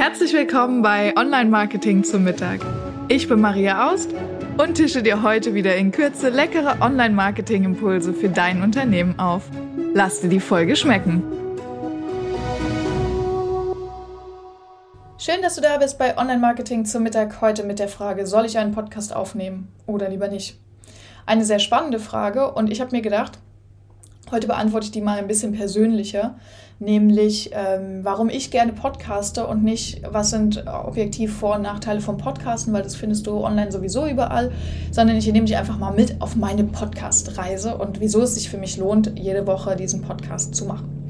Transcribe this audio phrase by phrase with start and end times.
[0.00, 2.60] Herzlich willkommen bei Online Marketing zum Mittag.
[3.08, 4.08] Ich bin Maria Aust
[4.56, 9.42] und tische dir heute wieder in Kürze leckere Online Marketing Impulse für dein Unternehmen auf.
[9.92, 11.22] Lass dir die Folge schmecken.
[15.18, 18.46] Schön, dass du da bist bei Online Marketing zum Mittag heute mit der Frage, soll
[18.46, 20.58] ich einen Podcast aufnehmen oder lieber nicht?
[21.26, 23.38] Eine sehr spannende Frage und ich habe mir gedacht,
[24.30, 26.34] heute beantworte ich die mal ein bisschen persönlicher,
[26.78, 32.16] nämlich ähm, warum ich gerne podcaste und nicht, was sind objektiv Vor- und Nachteile vom
[32.16, 34.52] Podcasten, weil das findest du online sowieso überall,
[34.90, 38.58] sondern ich nehme dich einfach mal mit auf meine Podcast-Reise und wieso es sich für
[38.58, 41.00] mich lohnt, jede Woche diesen Podcast zu machen.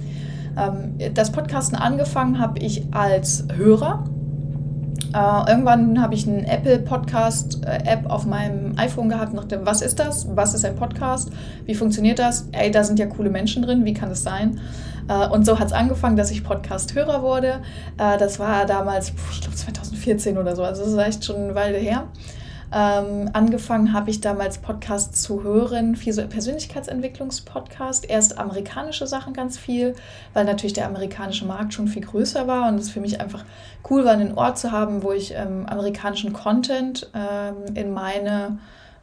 [0.57, 4.05] Ähm, das Podcasten angefangen habe ich als Hörer.
[5.13, 9.33] Äh, irgendwann habe ich einen Apple Podcast äh, App auf meinem iPhone gehabt.
[9.33, 10.27] Nach dem, was ist das?
[10.37, 11.31] Was ist ein Podcast?
[11.67, 12.49] Wie funktioniert das?
[12.53, 13.85] Ey, da sind ja coole Menschen drin.
[13.85, 14.61] Wie kann das sein?
[15.09, 17.61] Äh, und so hat es angefangen, dass ich Podcast-Hörer wurde.
[17.99, 20.63] Äh, das war damals, ich glaube 2014 oder so.
[20.63, 22.05] Also das ist echt schon eine Weile her.
[22.73, 28.09] Ähm, angefangen habe ich damals Podcasts zu hören, viel so Persönlichkeitentwicklungspodcast.
[28.09, 29.96] Erst amerikanische Sachen ganz viel,
[30.35, 33.45] weil natürlich der amerikanische Markt schon viel größer war und es für mich einfach
[33.88, 38.59] cool war, einen Ort zu haben, wo ich ähm, amerikanischen Content ähm, in meine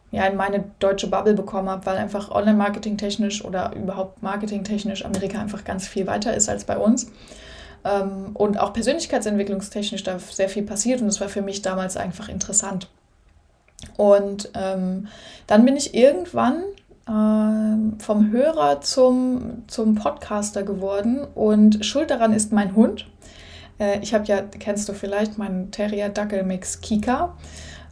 [0.09, 5.03] ja, in meine deutsche Bubble bekommen habe, weil einfach Online-Marketing technisch oder überhaupt Marketing technisch
[5.03, 7.11] Amerika einfach ganz viel weiter ist als bei uns.
[7.83, 12.29] Ähm, und auch persönlichkeitsentwicklungstechnisch da sehr viel passiert und das war für mich damals einfach
[12.29, 12.87] interessant.
[13.95, 15.07] Und ähm,
[15.47, 16.63] dann bin ich irgendwann
[17.07, 23.07] äh, vom Hörer zum, zum Podcaster geworden und schuld daran ist mein Hund.
[23.79, 27.35] Äh, ich habe ja, kennst du vielleicht, meinen Terrier-Dackel-Mix Kika.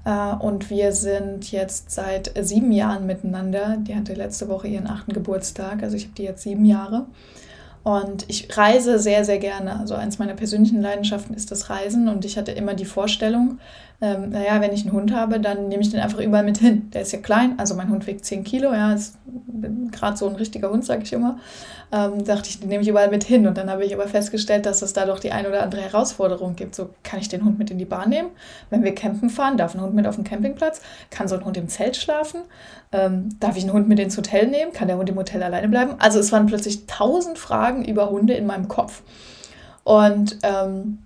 [0.06, 3.78] Äh, und wir sind jetzt seit sieben Jahren miteinander.
[3.80, 7.06] Die hatte letzte Woche ihren achten Geburtstag, also ich habe die jetzt sieben Jahre.
[7.86, 9.80] Und ich reise sehr, sehr gerne.
[9.80, 12.10] Also eins meiner persönlichen Leidenschaften ist das Reisen.
[12.10, 13.60] Und ich hatte immer die Vorstellung,
[14.02, 16.90] ähm, naja, wenn ich einen Hund habe, dann nehme ich den einfach überall mit hin.
[16.92, 19.18] Der ist ja klein, also mein Hund wiegt 10 Kilo, ja, ist
[19.92, 21.40] gerade so ein richtiger Hund, sage ich immer.
[21.92, 23.48] Ähm, dachte ich, den nehme ich überall mit hin.
[23.48, 26.56] Und dann habe ich aber festgestellt, dass es da doch die ein oder andere Herausforderung
[26.56, 26.76] gibt.
[26.76, 28.30] So, kann ich den Hund mit in die Bahn nehmen?
[28.70, 30.82] Wenn wir campen fahren, darf ein Hund mit auf den Campingplatz?
[31.10, 32.42] Kann so ein Hund im Zelt schlafen?
[32.92, 34.74] Ähm, darf ich einen Hund mit ins Hotel nehmen?
[34.74, 35.94] Kann der Hund im Hotel alleine bleiben?
[36.00, 39.02] Also es waren plötzlich tausend Fragen über Hunde in meinem Kopf.
[39.84, 41.00] Und ähm,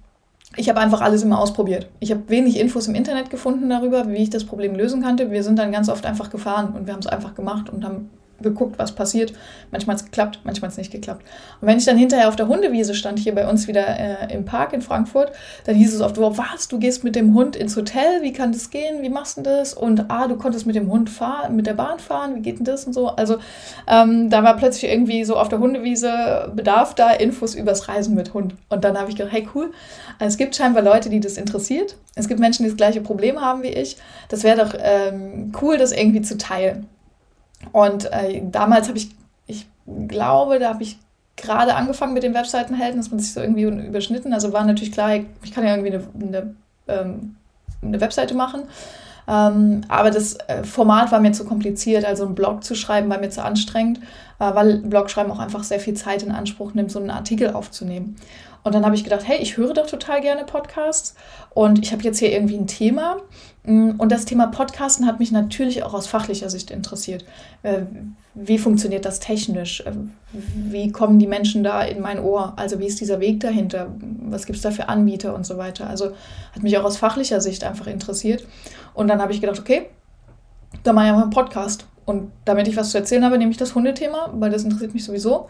[0.56, 1.88] ich habe einfach alles immer ausprobiert.
[2.00, 5.31] Ich habe wenig Infos im Internet gefunden darüber, wie ich das Problem lösen konnte.
[5.31, 8.09] Wir sind dann ganz oft einfach gefahren und wir haben es einfach gemacht und haben
[8.41, 9.33] geguckt, was passiert.
[9.72, 11.25] Manchmal hat es geklappt, manchmal hat es nicht geklappt.
[11.61, 14.45] Und wenn ich dann hinterher auf der Hundewiese stand, hier bei uns wieder äh, im
[14.45, 15.31] Park in Frankfurt,
[15.66, 18.51] dann hieß es oft, wow, was, du gehst mit dem Hund ins Hotel, wie kann
[18.51, 19.73] das gehen, wie machst du das?
[19.73, 22.66] Und ah, du konntest mit dem Hund fahren, mit der Bahn fahren, wie geht denn
[22.66, 23.07] das und so.
[23.07, 23.38] Also
[23.88, 28.33] ähm, da war plötzlich irgendwie so auf der Hundewiese Bedarf da, Infos übers Reisen mit
[28.33, 28.56] Hund.
[28.69, 29.71] Und dann habe ich gedacht, hey cool,
[30.19, 31.95] es gibt scheinbar Leute, die das interessiert.
[32.16, 33.97] Es gibt Menschen, die das gleiche Problem haben wie ich.
[34.27, 36.88] Das wäre doch ähm, cool, das irgendwie zu teilen.
[37.71, 39.11] Und äh, damals habe ich,
[39.47, 39.67] ich
[40.07, 40.97] glaube, da habe ich
[41.35, 44.33] gerade angefangen mit den Webseitenhelden, dass man sich so irgendwie überschnitten.
[44.33, 46.55] Also war natürlich klar, ich kann ja irgendwie eine, eine,
[46.87, 47.35] ähm,
[47.81, 48.63] eine Webseite machen.
[49.27, 53.19] Ähm, aber das äh, Format war mir zu kompliziert, also einen Blog zu schreiben war
[53.19, 53.99] mir zu anstrengend,
[54.39, 58.15] äh, weil Blogschreiben auch einfach sehr viel Zeit in Anspruch nimmt, so einen Artikel aufzunehmen.
[58.63, 61.15] Und dann habe ich gedacht, hey, ich höre doch total gerne Podcasts
[61.51, 63.17] und ich habe jetzt hier irgendwie ein Thema.
[63.63, 67.25] Mm, und das Thema Podcasten hat mich natürlich auch aus fachlicher Sicht interessiert.
[67.63, 67.83] Äh,
[68.35, 69.81] wie funktioniert das technisch?
[69.81, 69.91] Äh,
[70.33, 72.53] wie kommen die Menschen da in mein Ohr?
[72.57, 73.95] Also wie ist dieser Weg dahinter?
[74.23, 75.89] Was gibt es da für Anbieter und so weiter?
[75.89, 76.11] Also
[76.53, 78.45] hat mich auch aus fachlicher Sicht einfach interessiert.
[78.93, 79.87] Und dann habe ich gedacht, okay,
[80.83, 81.85] dann mache ich mal einen Podcast.
[82.05, 85.03] Und damit ich was zu erzählen habe, nehme ich das Hundethema, weil das interessiert mich
[85.03, 85.47] sowieso.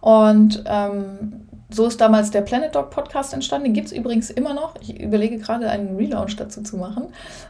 [0.00, 3.66] Und ähm, so ist damals der Planet Dog Podcast entstanden.
[3.66, 4.74] Den gibt es übrigens immer noch.
[4.80, 7.04] Ich überlege gerade einen Relaunch dazu zu machen.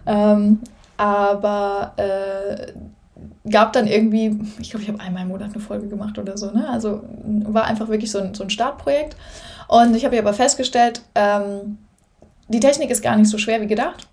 [0.07, 0.61] Ähm,
[0.97, 2.73] aber äh,
[3.51, 6.51] gab dann irgendwie, ich glaube, ich habe einmal im Monat eine Folge gemacht oder so.
[6.51, 6.69] Ne?
[6.69, 9.17] Also war einfach wirklich so ein, so ein Startprojekt.
[9.69, 11.79] Und ich habe aber festgestellt, ähm,
[12.49, 14.09] die Technik ist gar nicht so schwer wie gedacht.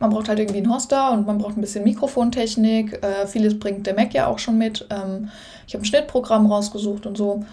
[0.00, 3.04] Man braucht halt irgendwie einen Hoster und man braucht ein bisschen Mikrofontechnik.
[3.04, 4.86] Äh, vieles bringt der Mac ja auch schon mit.
[4.90, 5.28] Ähm,
[5.66, 7.44] ich habe ein Schnittprogramm rausgesucht und so.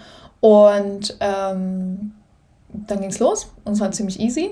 [0.42, 2.14] Und ähm,
[2.72, 4.50] dann ging es los und es war ziemlich easy.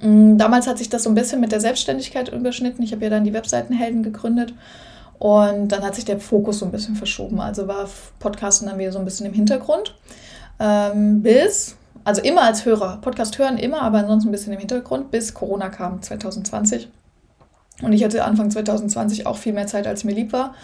[0.00, 2.84] Mm, damals hat sich das so ein bisschen mit der Selbstständigkeit überschnitten.
[2.84, 4.54] Ich habe ja dann die Webseitenhelden gegründet
[5.18, 7.40] und dann hat sich der Fokus so ein bisschen verschoben.
[7.40, 7.88] Also war
[8.20, 9.96] Podcasten dann wieder so ein bisschen im Hintergrund.
[10.60, 15.10] Ähm, bis, also immer als Hörer, Podcast hören immer, aber ansonsten ein bisschen im Hintergrund,
[15.10, 16.88] bis Corona kam 2020.
[17.82, 20.54] Und ich hatte Anfang 2020 auch viel mehr Zeit, als mir lieb war.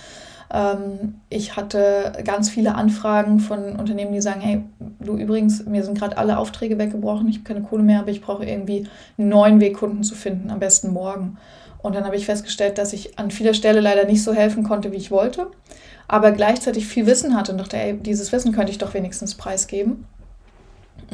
[0.52, 4.62] Ähm, ich hatte ganz viele Anfragen von Unternehmen, die sagen, hey,
[5.00, 8.20] du übrigens, mir sind gerade alle Aufträge weggebrochen, ich habe keine Kohle mehr, aber ich
[8.20, 8.86] brauche irgendwie
[9.18, 11.38] einen neuen Weg, Kunden zu finden, am besten morgen.
[11.82, 14.92] Und dann habe ich festgestellt, dass ich an vieler Stelle leider nicht so helfen konnte,
[14.92, 15.48] wie ich wollte,
[16.08, 20.06] aber gleichzeitig viel Wissen hatte und dachte, ey, dieses Wissen könnte ich doch wenigstens preisgeben.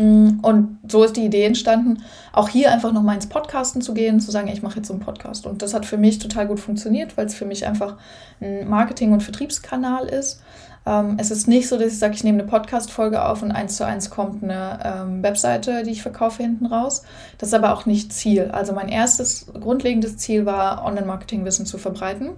[0.00, 2.02] Mm, und so ist die Idee entstanden,
[2.32, 5.02] auch hier einfach nochmal ins Podcasten zu gehen, zu sagen, ich mache jetzt so einen
[5.02, 5.46] Podcast.
[5.46, 7.96] Und das hat für mich total gut funktioniert, weil es für mich einfach
[8.40, 10.40] ein Marketing- und Vertriebskanal ist.
[10.86, 13.76] Ähm, es ist nicht so, dass ich sage, ich nehme eine Podcast-Folge auf und eins
[13.76, 17.02] zu eins kommt eine ähm, Webseite, die ich verkaufe, hinten raus.
[17.36, 18.50] Das ist aber auch nicht Ziel.
[18.52, 22.30] Also mein erstes grundlegendes Ziel war, Online-Marketing-Wissen zu verbreiten.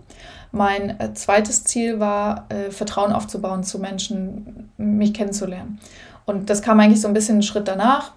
[0.51, 5.79] Mein äh, zweites Ziel war, äh, Vertrauen aufzubauen zu Menschen, mich kennenzulernen.
[6.25, 8.13] Und das kam eigentlich so ein bisschen einen Schritt danach.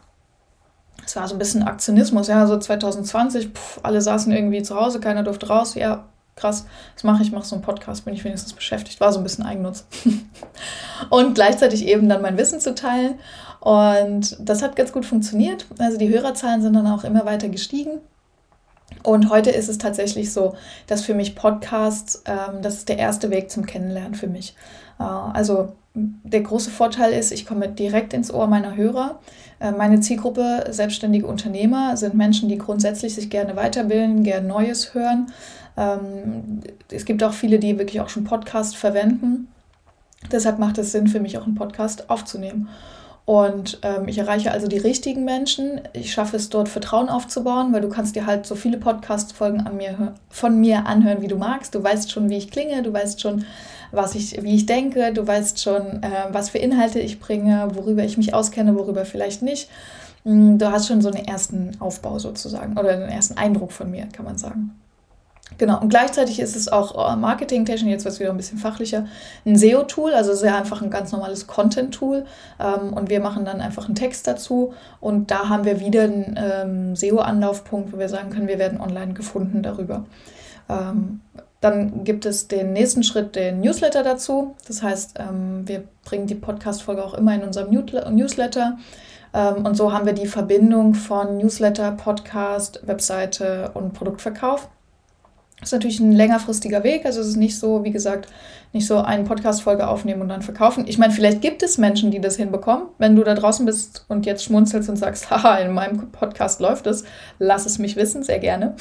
[1.05, 4.99] Es war so ein bisschen Aktionismus, ja, so 2020, pff, alle saßen irgendwie zu Hause,
[4.99, 5.75] keiner durfte raus.
[5.75, 6.05] Ja,
[6.35, 7.29] krass, was mache ich?
[7.29, 8.99] Ich mache so einen Podcast, bin ich wenigstens beschäftigt.
[8.99, 9.85] War so ein bisschen Eigennutz.
[11.09, 13.19] und gleichzeitig eben dann mein Wissen zu teilen.
[13.59, 15.65] Und das hat ganz gut funktioniert.
[15.79, 17.99] Also die Hörerzahlen sind dann auch immer weiter gestiegen.
[19.03, 20.55] Und heute ist es tatsächlich so,
[20.87, 24.55] dass für mich Podcasts, ähm, das ist der erste Weg zum Kennenlernen für mich.
[24.99, 29.19] Äh, also der große Vorteil ist, ich komme direkt ins Ohr meiner Hörer.
[29.59, 35.27] Äh, meine Zielgruppe, selbstständige Unternehmer, sind Menschen, die grundsätzlich sich gerne weiterbilden, gerne Neues hören.
[35.77, 36.59] Ähm,
[36.91, 39.47] es gibt auch viele, die wirklich auch schon Podcast verwenden.
[40.31, 42.67] Deshalb macht es Sinn für mich auch einen Podcast aufzunehmen.
[43.25, 45.81] Und ähm, ich erreiche also die richtigen Menschen.
[45.93, 49.67] Ich schaffe es dort Vertrauen aufzubauen, weil du kannst dir halt so viele Podcast-Folgen
[50.29, 51.73] von mir anhören, wie du magst.
[51.73, 53.45] Du weißt schon, wie ich klinge, du weißt schon,
[53.95, 58.03] was ich, wie ich denke, du weißt schon, äh, was für Inhalte ich bringe, worüber
[58.03, 59.69] ich mich auskenne, worüber vielleicht nicht.
[60.23, 64.07] Mm, du hast schon so einen ersten Aufbau sozusagen oder einen ersten Eindruck von mir,
[64.11, 64.75] kann man sagen.
[65.57, 69.05] Genau, und gleichzeitig ist es auch äh, marketingtechnisch, jetzt wird es wieder ein bisschen fachlicher,
[69.45, 72.25] ein SEO-Tool, also sehr einfach ein ganz normales Content-Tool.
[72.59, 74.73] Ähm, und wir machen dann einfach einen Text dazu.
[74.99, 79.13] Und da haben wir wieder einen ähm, SEO-Anlaufpunkt, wo wir sagen können, wir werden online
[79.13, 80.05] gefunden darüber.
[80.69, 81.21] Ähm,
[81.61, 84.55] dann gibt es den nächsten Schritt, den Newsletter dazu.
[84.67, 88.77] Das heißt, ähm, wir bringen die Podcast-Folge auch immer in unserem Newsletter.
[89.33, 94.69] Ähm, und so haben wir die Verbindung von Newsletter, Podcast, Webseite und Produktverkauf.
[95.59, 97.05] Das ist natürlich ein längerfristiger Weg.
[97.05, 98.27] Also es ist nicht so, wie gesagt,
[98.73, 100.85] nicht so eine Podcast-Folge aufnehmen und dann verkaufen.
[100.87, 102.87] Ich meine, vielleicht gibt es Menschen, die das hinbekommen.
[102.97, 106.87] Wenn du da draußen bist und jetzt schmunzelst und sagst, haha, in meinem Podcast läuft
[106.87, 107.05] es,
[107.39, 108.75] lass es mich wissen, sehr gerne.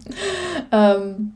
[0.72, 1.34] ähm,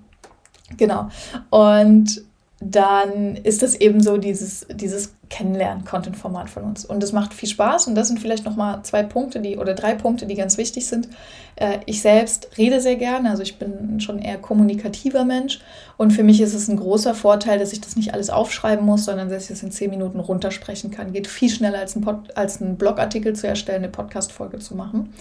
[0.77, 1.09] Genau.
[1.50, 2.23] Und
[2.67, 6.87] dann ist das eben so dieses, dieses Kennenlernen-Content-Format von uns.
[6.87, 9.95] Und es macht viel Spaß und das sind vielleicht nochmal zwei Punkte, die oder drei
[9.95, 11.09] Punkte, die ganz wichtig sind.
[11.57, 15.61] Äh, ich selbst rede sehr gerne, also ich bin schon eher kommunikativer Mensch
[15.99, 19.05] und für mich ist es ein großer Vorteil, dass ich das nicht alles aufschreiben muss,
[19.05, 21.13] sondern dass ich das in zehn Minuten runtersprechen kann.
[21.13, 25.13] Geht viel schneller als ein, Pod, als ein Blogartikel zu erstellen, eine Podcast-Folge zu machen.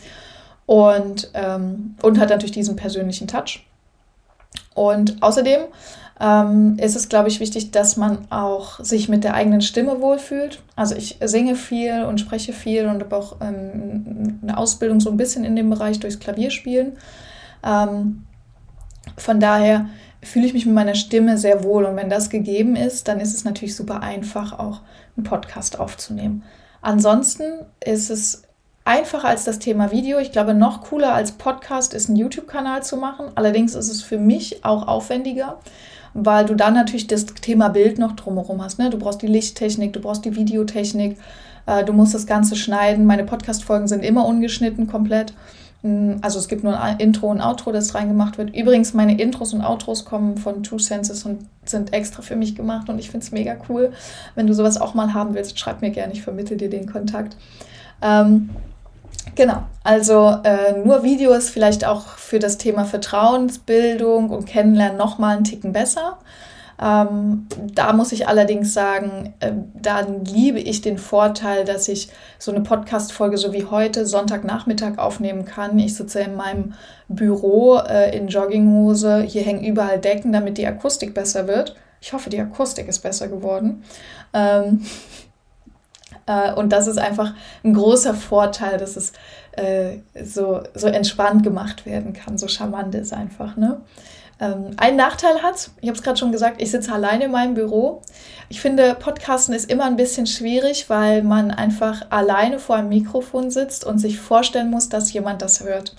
[0.65, 3.65] Und, ähm, und hat natürlich diesen persönlichen Touch.
[4.75, 5.63] Und außerdem
[6.23, 10.61] ähm, ist es, glaube ich, wichtig, dass man auch sich mit der eigenen Stimme wohlfühlt.
[10.77, 15.17] Also ich singe viel und spreche viel und habe auch ähm, eine Ausbildung so ein
[15.17, 16.93] bisschen in dem Bereich durchs Klavierspielen.
[17.61, 18.23] Ähm,
[19.17, 19.87] von daher
[20.21, 23.35] fühle ich mich mit meiner Stimme sehr wohl und wenn das gegeben ist, dann ist
[23.35, 24.79] es natürlich super einfach, auch
[25.17, 26.43] einen Podcast aufzunehmen.
[26.81, 27.43] Ansonsten
[27.83, 28.43] ist es
[28.85, 30.19] einfacher als das Thema Video.
[30.19, 33.25] Ich glaube, noch cooler als Podcast ist ein YouTube-Kanal zu machen.
[33.35, 35.59] Allerdings ist es für mich auch aufwendiger,
[36.13, 38.79] weil du dann natürlich das Thema Bild noch drumherum hast.
[38.79, 38.89] Ne?
[38.89, 41.17] Du brauchst die Lichttechnik, du brauchst die Videotechnik,
[41.65, 43.05] äh, du musst das Ganze schneiden.
[43.05, 45.33] Meine Podcast-Folgen sind immer ungeschnitten komplett.
[45.81, 48.55] Mm, also es gibt nur ein Intro und Outro, das reingemacht wird.
[48.55, 52.89] Übrigens, meine Intros und Outros kommen von Two Senses und sind extra für mich gemacht
[52.89, 53.91] und ich finde es mega cool.
[54.35, 57.37] Wenn du sowas auch mal haben willst, schreib mir gerne, ich vermittle dir den Kontakt.
[58.01, 58.49] Ähm,
[59.35, 65.35] Genau, also äh, nur Video ist vielleicht auch für das Thema Vertrauensbildung und Kennenlernen nochmal
[65.35, 66.19] einen Ticken besser.
[66.81, 72.51] Ähm, da muss ich allerdings sagen, äh, dann liebe ich den Vorteil, dass ich so
[72.51, 75.79] eine Podcast-Folge so wie heute Sonntagnachmittag aufnehmen kann.
[75.79, 76.73] Ich sitze in meinem
[77.07, 79.21] Büro äh, in Jogginghose.
[79.21, 81.75] Hier hängen überall Decken, damit die Akustik besser wird.
[82.01, 83.83] Ich hoffe, die Akustik ist besser geworden.
[84.33, 84.85] Ähm,
[86.25, 89.13] äh, und das ist einfach ein großer Vorteil, dass es
[89.53, 92.37] äh, so, so entspannt gemacht werden kann.
[92.37, 93.55] So charmant ist einfach.
[93.57, 93.81] Ne?
[94.39, 97.53] Ähm, ein Nachteil hat, ich habe es gerade schon gesagt, ich sitze alleine in meinem
[97.53, 98.01] Büro.
[98.49, 103.51] Ich finde, Podcasten ist immer ein bisschen schwierig, weil man einfach alleine vor einem Mikrofon
[103.51, 105.95] sitzt und sich vorstellen muss, dass jemand das hört.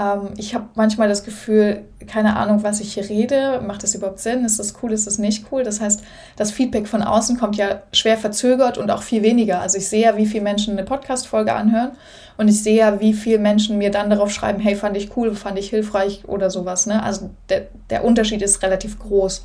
[0.00, 3.60] Ähm, ich habe manchmal das Gefühl, keine Ahnung, was ich hier rede.
[3.64, 4.44] Macht das überhaupt Sinn?
[4.44, 4.92] Ist das cool?
[4.92, 5.62] Ist das nicht cool?
[5.62, 6.02] Das heißt,
[6.36, 9.60] das Feedback von außen kommt ja schwer verzögert und auch viel weniger.
[9.60, 11.92] Also ich sehe ja, wie viele Menschen eine Podcast-Folge anhören
[12.38, 15.34] und ich sehe ja, wie viele Menschen mir dann darauf schreiben, hey, fand ich cool,
[15.34, 16.86] fand ich hilfreich oder sowas.
[16.86, 17.02] Ne?
[17.02, 19.44] Also der, der Unterschied ist relativ groß.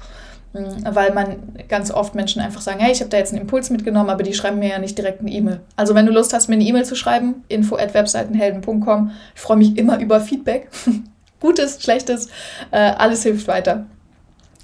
[0.55, 3.69] Mhm, weil man ganz oft Menschen einfach sagen, hey, ich habe da jetzt einen Impuls
[3.69, 5.59] mitgenommen, aber die schreiben mir ja nicht direkt eine E-Mail.
[5.75, 9.11] Also wenn du Lust hast, mir eine E-Mail zu schreiben, info at webseitenhelden.com.
[9.35, 10.69] Ich freue mich immer über Feedback.
[11.41, 12.29] Gutes, schlechtes,
[12.71, 13.85] äh, alles hilft weiter.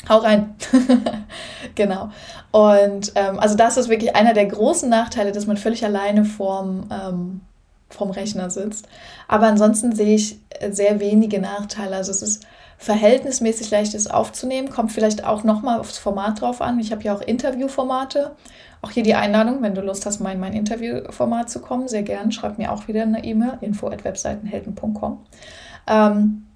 [0.07, 0.55] Hau rein.
[1.75, 2.09] genau.
[2.51, 6.89] Und ähm, also das ist wirklich einer der großen Nachteile, dass man völlig alleine vorm,
[6.89, 7.41] ähm,
[7.89, 8.87] vorm Rechner sitzt.
[9.27, 10.39] Aber ansonsten sehe ich
[10.71, 11.97] sehr wenige Nachteile.
[11.97, 12.45] Also es ist
[12.81, 14.69] verhältnismäßig leicht ist aufzunehmen.
[14.69, 16.79] Kommt vielleicht auch nochmal aufs Format drauf an.
[16.79, 18.35] Ich habe ja auch Interviewformate.
[18.81, 22.01] Auch hier die Einladung, wenn du Lust hast, mal in mein Interviewformat zu kommen, sehr
[22.01, 22.31] gern.
[22.31, 25.19] Schreib mir auch wieder eine E-Mail, info at webseitenhelden.com.
[25.85, 26.47] Ähm,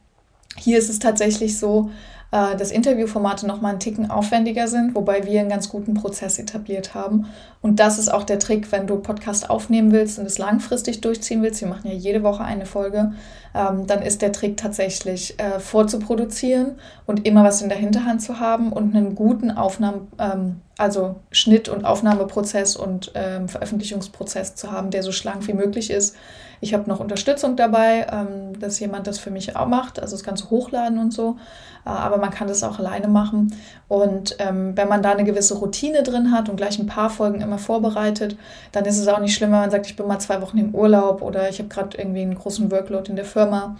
[0.57, 1.91] hier ist es tatsächlich so,
[2.35, 6.93] äh, dass Interviewformate nochmal einen Ticken aufwendiger sind, wobei wir einen ganz guten Prozess etabliert
[6.93, 7.27] haben.
[7.61, 11.41] Und das ist auch der Trick, wenn du Podcast aufnehmen willst und es langfristig durchziehen
[11.41, 11.61] willst.
[11.61, 13.13] Wir machen ja jede Woche eine Folge.
[13.53, 16.75] Ähm, dann ist der Trick tatsächlich äh, vorzuproduzieren
[17.05, 21.69] und immer was in der Hinterhand zu haben und einen guten Aufnahmen, ähm, also Schnitt-
[21.69, 26.15] und Aufnahmeprozess und ähm, Veröffentlichungsprozess zu haben, der so schlank wie möglich ist.
[26.59, 30.23] Ich habe noch Unterstützung dabei, ähm, dass jemand das für mich auch macht, also das
[30.23, 31.37] ganze Hochladen und so.
[31.85, 33.55] Äh, aber man kann das auch alleine machen.
[33.87, 37.41] Und ähm, wenn man da eine gewisse Routine drin hat und gleich ein paar Folgen
[37.41, 38.37] immer vorbereitet,
[38.73, 40.75] dann ist es auch nicht schlimm, wenn man sagt, ich bin mal zwei Wochen im
[40.75, 43.77] Urlaub oder ich habe gerade irgendwie einen großen Workload in der Firma.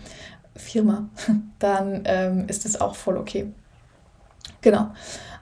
[0.56, 1.10] Firma,
[1.60, 3.52] dann ähm, ist es auch voll okay.
[4.62, 4.92] Genau.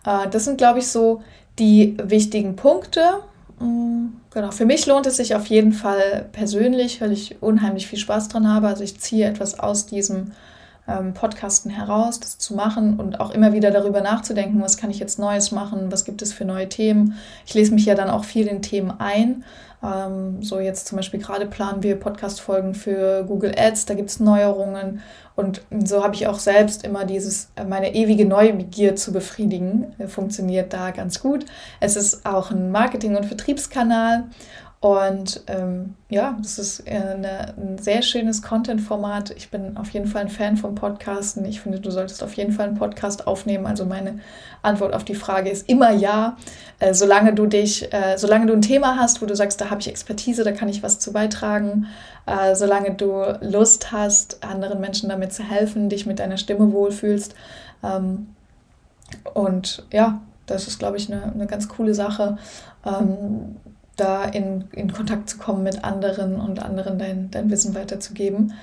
[0.05, 1.21] Äh, das sind, glaube ich, so
[1.59, 3.01] die wichtigen Punkte.
[3.59, 4.51] Mm, genau.
[4.51, 8.47] Für mich lohnt es sich auf jeden Fall persönlich, weil ich unheimlich viel Spaß dran
[8.47, 8.67] habe.
[8.67, 10.31] Also ich ziehe etwas aus diesem
[10.87, 14.99] ähm, Podcasten heraus, das zu machen und auch immer wieder darüber nachzudenken, was kann ich
[14.99, 17.15] jetzt Neues machen, was gibt es für neue Themen.
[17.45, 19.43] Ich lese mich ja dann auch viel in Themen ein.
[19.81, 24.19] Ähm, so jetzt zum Beispiel gerade planen wir Podcast-Folgen für Google Ads, da gibt es
[24.19, 25.01] Neuerungen
[25.35, 30.73] und so habe ich auch selbst immer dieses, äh, meine ewige Neugier zu befriedigen, funktioniert
[30.73, 31.45] da ganz gut.
[31.79, 34.25] Es ist auch ein Marketing- und Vertriebskanal
[34.83, 39.31] und ähm, ja, das ist äh, eine, ein sehr schönes Content-Format.
[39.31, 41.45] Ich bin auf jeden Fall ein Fan vom Podcasten.
[41.45, 43.65] Ich finde, du solltest auf jeden Fall einen Podcast aufnehmen.
[43.65, 44.19] Also meine
[44.61, 46.35] Antwort auf die Frage ist immer ja.
[46.79, 49.79] Äh, solange du dich, äh, solange du ein Thema hast, wo du sagst, da habe
[49.79, 51.87] ich Expertise, da kann ich was zu beitragen.
[52.25, 57.35] Äh, solange du Lust hast, anderen Menschen damit zu helfen, dich mit deiner Stimme wohlfühlst.
[57.85, 58.35] Ähm,
[59.33, 62.37] und ja, das ist, glaube ich, eine, eine ganz coole Sache.
[62.85, 63.55] Ähm,
[63.95, 68.53] da in, in Kontakt zu kommen mit anderen und anderen dein, dein Wissen weiterzugeben.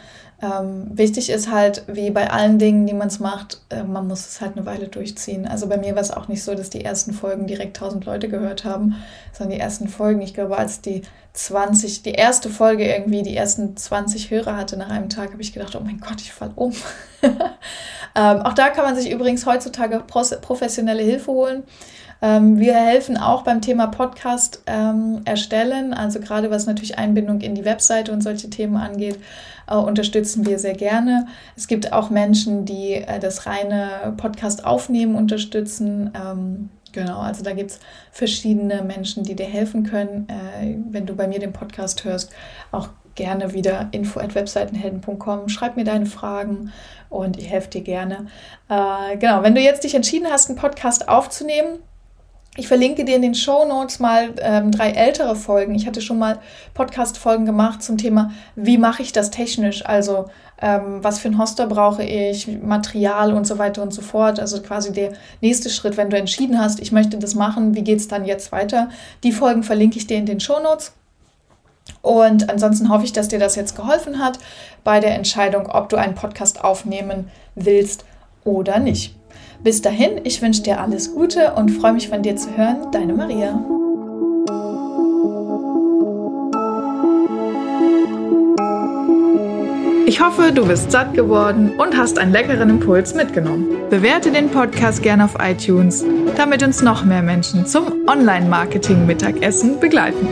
[0.43, 4.27] Ähm, wichtig ist halt, wie bei allen Dingen, die man es macht, äh, man muss
[4.27, 5.47] es halt eine Weile durchziehen.
[5.47, 8.29] Also bei mir war es auch nicht so, dass die ersten Folgen direkt 1000 Leute
[8.29, 8.97] gehört haben,
[9.33, 11.03] sondern die ersten Folgen, ich glaube, als die
[11.35, 15.53] 20, die erste Folge irgendwie die ersten 20 Hörer hatte nach einem Tag, habe ich
[15.53, 16.73] gedacht, oh mein Gott, ich fall um.
[17.23, 21.65] ähm, auch da kann man sich übrigens heutzutage professionelle Hilfe holen.
[22.23, 27.55] Ähm, wir helfen auch beim Thema Podcast ähm, erstellen, also gerade was natürlich Einbindung in
[27.55, 29.19] die Webseite und solche Themen angeht,
[29.69, 31.27] äh, unterstützen wir sehr gerne.
[31.57, 36.13] Es gibt auch Menschen, die äh, das reine Podcast aufnehmen unterstützen.
[36.15, 40.29] Ähm, Genau, also da gibt es verschiedene Menschen, die dir helfen können.
[40.29, 42.33] Äh, wenn du bei mir den Podcast hörst,
[42.73, 45.49] auch gerne wieder info at webseitenhelden.com.
[45.49, 46.73] Schreib mir deine Fragen
[47.09, 48.27] und ich helfe dir gerne.
[48.69, 51.79] Äh, genau, wenn du jetzt dich entschieden hast, einen Podcast aufzunehmen,
[52.57, 55.75] ich verlinke dir in den Show Notes mal ähm, drei ältere Folgen.
[55.75, 56.41] Ich hatte schon mal
[56.75, 59.87] Podcast-Folgen gemacht zum Thema, wie mache ich das technisch?
[59.87, 60.27] Also,
[60.61, 64.41] ähm, was für ein Hoster brauche ich, Material und so weiter und so fort.
[64.41, 68.01] Also quasi der nächste Schritt, wenn du entschieden hast, ich möchte das machen, wie geht
[68.01, 68.91] es dann jetzt weiter?
[69.23, 70.93] Die Folgen verlinke ich dir in den Show Notes.
[72.03, 74.39] Und ansonsten hoffe ich, dass dir das jetzt geholfen hat
[74.83, 78.05] bei der Entscheidung, ob du einen Podcast aufnehmen willst
[78.45, 79.20] oder nicht.
[79.63, 82.91] Bis dahin, ich wünsche dir alles Gute und freue mich von dir zu hören.
[82.93, 83.63] Deine Maria.
[90.07, 93.69] Ich hoffe, du bist satt geworden und hast einen leckeren Impuls mitgenommen.
[93.91, 96.05] Bewerte den Podcast gerne auf iTunes,
[96.37, 100.27] damit uns noch mehr Menschen zum Online-Marketing-Mittagessen begleiten.